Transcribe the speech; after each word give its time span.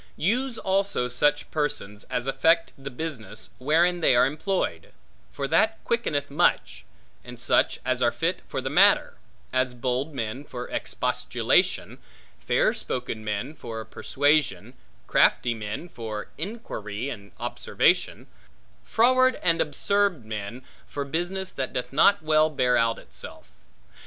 Use 0.17 0.57
also 0.57 1.07
such 1.07 1.51
persons 1.51 2.05
as 2.05 2.25
affect 2.25 2.73
the 2.75 2.89
business, 2.89 3.51
wherein 3.59 4.01
they 4.01 4.15
are 4.15 4.25
employed; 4.25 4.93
for 5.31 5.47
that 5.47 5.77
quickeneth 5.83 6.31
much; 6.31 6.85
and 7.23 7.39
such, 7.39 7.79
as 7.85 8.01
are 8.01 8.11
fit 8.11 8.41
for 8.47 8.61
the 8.61 8.69
matter; 8.71 9.17
as 9.53 9.75
bold 9.75 10.15
men 10.15 10.43
for 10.43 10.67
expostulation, 10.69 11.99
fair 12.39 12.73
spoken 12.73 13.23
men 13.23 13.53
for 13.53 13.85
persuasion, 13.85 14.73
crafty 15.05 15.53
men 15.53 15.87
for 15.87 16.29
inquiry 16.35 17.09
and 17.11 17.31
observation, 17.39 18.25
froward, 18.83 19.35
and 19.43 19.61
absurd 19.61 20.25
men, 20.25 20.63
for 20.87 21.05
business 21.05 21.51
that 21.51 21.73
doth 21.73 21.93
not 21.93 22.23
well 22.23 22.49
bear 22.49 22.75
out 22.75 22.97
itself. 22.97 23.51